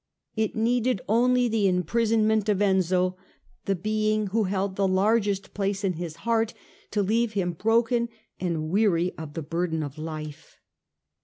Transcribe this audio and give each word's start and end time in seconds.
It 0.35 0.55
needed 0.55 1.01
only 1.07 1.47
the 1.47 1.67
imprisonment 1.67 2.49
of 2.49 2.57
Enzio, 2.57 3.17
the 3.65 3.75
being 3.75 4.25
who 4.33 4.45
held 4.45 4.75
the 4.75 4.87
largest 4.87 5.53
place 5.53 5.83
in 5.83 5.93
his 5.93 6.15
heart, 6.25 6.55
to 6.89 7.03
leave 7.03 7.33
him 7.33 7.53
broken 7.53 8.09
and 8.39 8.71
weary 8.71 9.11
of 9.15 9.35
the 9.35 9.43
burden 9.43 9.83
of 9.83 9.99
life. 9.99 10.57